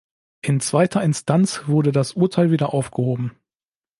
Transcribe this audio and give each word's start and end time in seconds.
In 0.41 0.61
zweiter 0.61 1.03
Instanz 1.03 1.67
wurde 1.67 1.91
das 1.91 2.13
Urteil 2.13 2.49
wieder 2.49 2.73
aufgehoben. 2.73 3.33